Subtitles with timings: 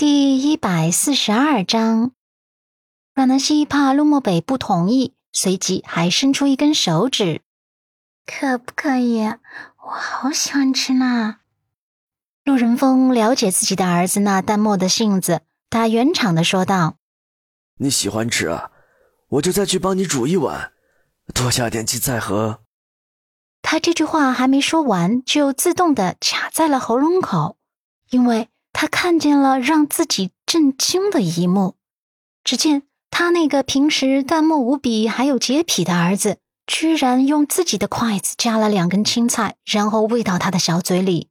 [0.00, 2.12] 第一百四十二章，
[3.12, 7.42] 阮南希怕陆漠北不同意，随即还伸出一根手指
[8.24, 9.20] ：“可不可以？
[9.26, 11.40] 我好喜欢吃呢。”
[12.44, 16.96] 陆仁峰了解自己的儿子那淡漠的性子，打圆场的说道
[17.76, 18.70] ：“你喜欢吃啊，
[19.28, 20.72] 我就再去帮你煮一碗，
[21.34, 22.60] 多下点鸡菜和。”
[23.60, 27.58] 他这句话还没说完，就自动的卡在了喉咙口，
[28.08, 28.48] 因为
[28.80, 31.74] 他看见了让自己震惊的一幕。
[32.42, 41.28] 只见他那个平时淡漠无比、还有洁癖的儿子，居然用自己的筷子夹了两根青菜，然后喂到他的小嘴里。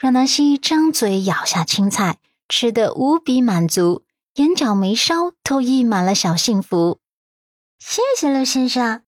[0.00, 4.02] 阮南希张嘴咬下青菜，吃得无比满足，
[4.34, 6.98] 眼角眉梢都溢满了小幸福。
[7.78, 9.04] 谢谢陆先生。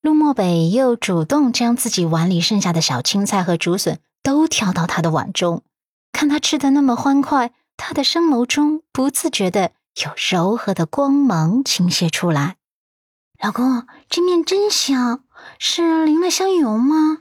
[0.00, 5.62] 陆漠北又主动将自己碗里剩下的小青菜和竹笋都挑到他的碗中，
[6.16, 12.56] 看他吃的那么欢快，他的深眸中不自觉的有柔和的光芒倾泻出来。
[13.38, 15.24] 老公，这面真香，
[15.58, 17.18] 是淋了香油吗？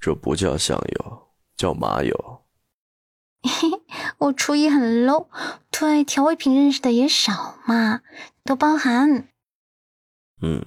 [0.00, 2.42] 这不叫香油，叫麻油。
[3.44, 3.82] 嘿嘿，
[4.18, 5.28] 我厨艺很 low，
[5.70, 8.00] 对调味品认识的也少嘛，
[8.42, 9.28] 多包含。
[10.42, 10.60] 嗯。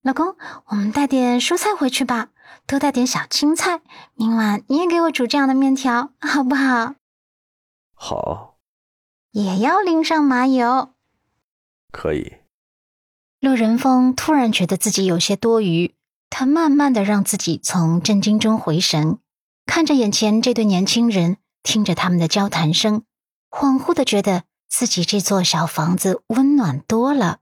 [0.00, 2.30] 老公，我们带点蔬菜回去吧，
[2.66, 3.80] 多带点小青菜。
[4.14, 6.94] 明晚你也给我煮这样的面条， 好不好？
[7.94, 8.58] 好。
[9.32, 10.94] 也要淋上麻油。
[11.92, 12.36] 可以。
[13.40, 15.94] 陆仁峰突然觉得自己有些多余，
[16.28, 19.18] 他慢慢的让自己从震惊中回神，
[19.64, 23.04] 看着眼前这对年轻人，听着他们的交谈声，
[23.48, 27.38] 恍惚的觉得自己这座小房子温暖多了。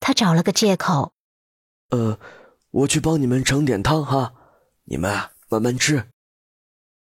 [0.00, 1.12] 他找了个借口。
[1.90, 2.18] 呃，
[2.72, 4.32] 我去帮你们盛点汤哈，
[4.84, 5.14] 你们
[5.48, 6.08] 慢慢吃。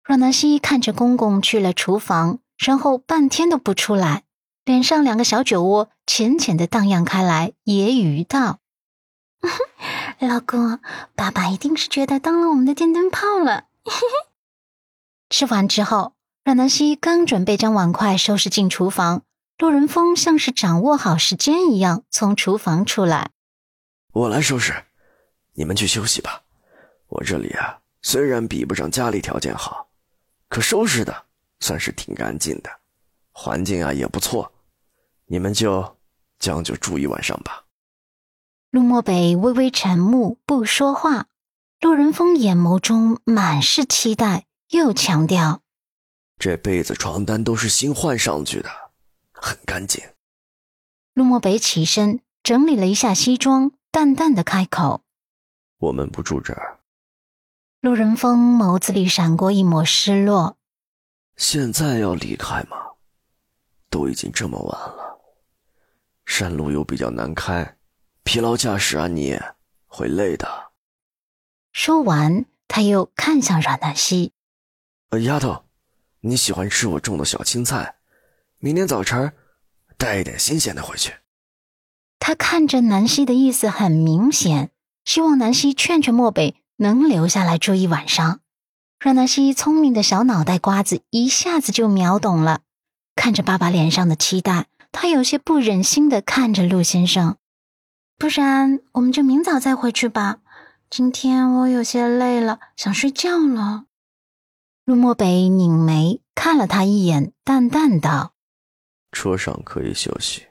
[0.04, 4.22] 阮南希看着公公去了厨房，然后半天都不出来，
[4.64, 8.60] 脸上两个小酒窝浅浅的荡漾开来，揶揄道
[10.20, 10.78] ：“老公，
[11.16, 13.64] 爸爸一定是觉得当了我们的电灯泡了。
[15.28, 16.12] ”吃完之后，
[16.44, 19.22] 阮南希刚准备将碗筷收拾进厨房，
[19.58, 23.32] 陆仁峰像是掌握好时间一样从厨房出来。
[24.12, 24.85] 我来收拾，
[25.56, 26.42] 你们去休息吧。
[27.08, 29.88] 我这里啊，虽然比不上家里条件好，
[30.48, 31.24] 可收拾的
[31.60, 32.70] 算是挺干净的，
[33.32, 34.52] 环境啊也不错。
[35.26, 35.96] 你们就
[36.38, 37.64] 将就住一晚上吧。
[38.70, 41.26] 陆漠北微微沉默，不说话。
[41.80, 45.62] 陆仁峰眼眸中满是期待，又强调
[46.38, 48.70] ：“这被子、床单都是新换上去的，
[49.32, 50.04] 很干净。”
[51.14, 53.72] 陆漠北起身整理了一下西装。
[53.90, 55.04] 淡淡的开口
[55.78, 56.78] ：“我们不住这儿。”
[57.80, 60.56] 陆仁峰眸子里闪过一抹失落。
[61.36, 62.76] 现在要离开吗？
[63.88, 65.20] 都已经这么晚了，
[66.24, 67.76] 山路又比较难开，
[68.24, 69.38] 疲劳驾驶啊，你
[69.86, 70.72] 会累的。
[71.72, 74.32] 说完，他又看向阮南希
[75.10, 75.64] ：“呃，丫头，
[76.20, 77.96] 你喜欢吃我种的小青菜，
[78.58, 79.32] 明天早晨
[79.96, 81.14] 带一点新鲜的回去。”
[82.18, 84.70] 他看着南希的意思很明显，
[85.06, 88.40] 希望南希劝劝漠北能留下来住一晚上。
[88.98, 92.60] 让南希聪明的小脑袋瓜子一下子就秒懂了。
[93.14, 97.36] 看着爸爸脸上的期待，他有些不忍心的看着陆先生。
[98.18, 100.38] 不然我们就明早再回去吧。
[100.88, 103.84] 今天我有些累了，想睡觉了。
[104.84, 108.32] 陆漠北拧眉看了他一眼，淡淡道
[109.12, 110.46] ：“车上可以休息。”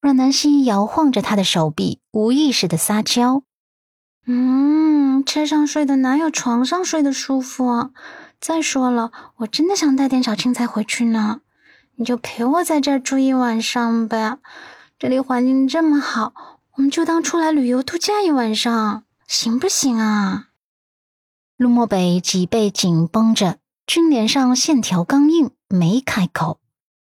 [0.00, 3.42] 阮南希摇晃着他的手臂，无意识的撒娇
[4.26, 7.90] ：“嗯，车上睡的哪有床上睡的舒服啊？
[8.40, 11.42] 再说了，我真的想带点小青菜回去呢。
[11.96, 14.38] 你就陪我在这儿住一晚上呗，
[14.98, 16.32] 这里环境这么好，
[16.76, 20.46] 我们就当出来旅游度假一晚上，行不行啊？”
[21.58, 26.58] 陆漠北脊背紧绷着，俊脸上线条刚硬，没开口。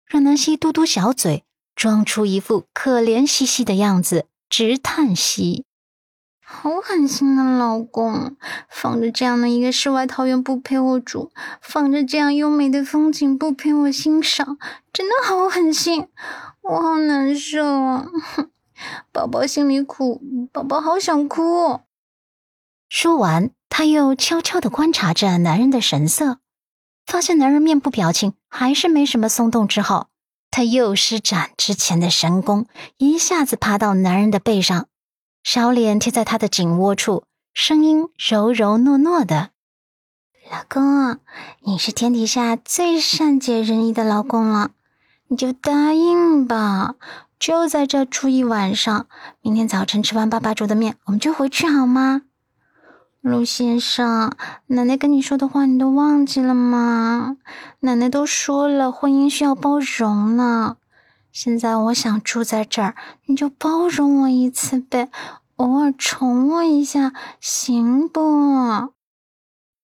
[0.07, 1.43] 阮南希嘟嘟小嘴。
[1.77, 5.63] 装出一副可怜兮兮的样子，直叹息
[6.43, 8.35] ：“好狠心的，老公！
[8.67, 11.31] 放着这样的一个世外桃源不陪我住，
[11.61, 14.57] 放着这样优美的风景不陪我欣赏，
[14.91, 16.07] 真的好狠心，
[16.63, 18.07] 我好难受啊！
[19.13, 20.19] 宝宝心里苦，
[20.51, 21.81] 宝宝好想哭。”
[22.89, 26.39] 说完，他又悄悄地观察着男人的神色，
[27.05, 30.07] 发现男人面部表情还是没什么松动之后。
[30.49, 32.65] 他又施展之前的神功，
[32.97, 34.87] 一下子爬到男人的背上，
[35.43, 37.23] 小脸贴在他的颈窝处，
[37.53, 39.51] 声音柔柔糯糯的
[40.49, 41.19] ：“老公，
[41.61, 44.71] 你是天底下最善解人意的老公了，
[45.27, 46.95] 你就答应吧，
[47.37, 49.07] 就在这住一晚上。
[49.41, 52.23] 明天早晨吃完爸爸煮的面，我们就回去好吗？
[53.29, 54.31] 陆先生，
[54.67, 57.35] 奶奶跟你说的话你都忘记了吗？
[57.81, 60.77] 奶奶都说了，婚姻需要包容呢。
[61.33, 62.95] 现在我想住在这儿，
[63.25, 65.09] 你就包容我一次呗，
[65.57, 68.93] 偶尔宠我一下，行不？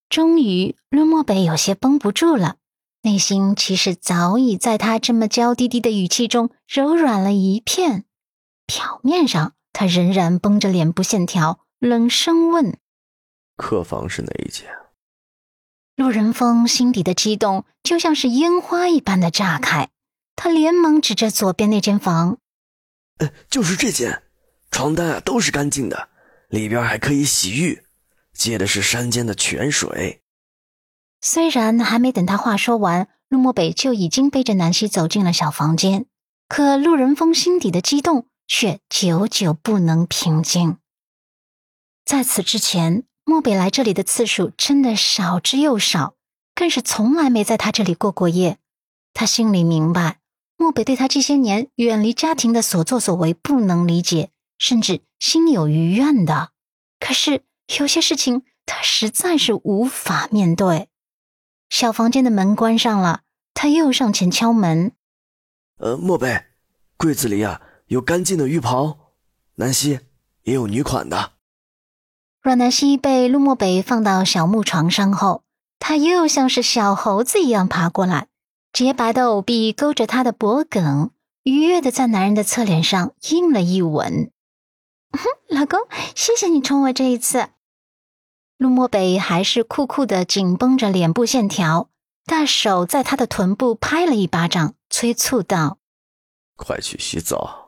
[0.08, 2.56] 终于，陆漠北有些绷不住了，
[3.02, 8.06] 内心其实早已在他这么娇滴滴的语气中柔软了一片。
[8.66, 12.78] 表面上，他仍然绷着脸部线条，冷声问
[13.56, 14.68] ：“客房是哪一间？”
[15.96, 19.90] 陆仁峰心底的激动就像是烟花一般的炸开，
[20.36, 22.40] 他连忙指着左边那间房
[23.20, 24.24] ：“呃，就是这间，
[24.72, 26.10] 床单啊都是干净的，
[26.50, 27.84] 里边还可以洗浴。”
[28.34, 30.24] 接的是山间的泉水。
[31.22, 36.08] 虽然还没等他话说完，陆漠北就已经背着南希走进了小房间，
[36.50, 40.80] 可陆仁峰心底的激动却久久不能平静。
[42.04, 46.16] 在此之前，漠北来这里的次数真的少之又少，
[46.54, 48.58] 更是从来没在他这里过过夜。
[49.14, 50.20] 他心里明白，
[50.58, 56.52] 漠北对他这些年远离家庭的所作所为不能理解，甚至心有余怨的。
[57.00, 57.44] 可是。
[57.80, 60.90] 有些事情他实在是无法面对。
[61.70, 63.22] 小房间的门关上了，
[63.54, 64.92] 他又上前敲门。
[65.78, 66.48] 呃，漠北，
[66.98, 69.14] 柜子里呀有干净的浴袍，
[69.56, 70.02] 南希
[70.44, 71.32] 也有女款的。
[72.44, 75.44] 阮南希被陆漠北放到小木床上后，
[75.80, 78.28] 他又像是小猴子一样爬过来，
[78.74, 81.12] 洁白的藕臂勾着他的脖颈，
[81.44, 84.30] 愉悦的在男人的侧脸上印了一吻。
[85.48, 87.48] 老公，谢谢你宠我这一次。
[88.58, 91.88] 陆漠北还是酷酷的紧绷着脸部线条，
[92.26, 95.78] 大手在他的臀部拍了一巴掌，催促道
[96.58, 97.63] ：“快去洗澡。”